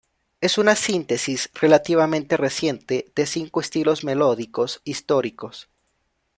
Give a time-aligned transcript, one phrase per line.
[0.39, 5.69] Es una síntesis relativamente reciente de cinco estilos melódicos históricos.